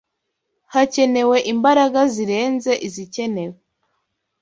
Hakenewe 0.73 1.37
imbaraga 1.51 1.99
zirenze 2.13 2.71
izikenewe 2.87 3.57